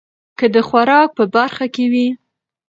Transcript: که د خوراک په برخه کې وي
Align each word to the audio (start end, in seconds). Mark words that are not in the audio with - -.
که 0.37 0.45
د 0.55 0.57
خوراک 0.67 1.09
په 1.17 1.23
برخه 1.35 1.65
کې 1.75 1.85
وي 1.91 2.07